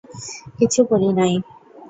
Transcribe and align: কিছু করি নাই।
কিছু 0.57 0.81
করি 0.89 1.09
নাই। 1.17 1.33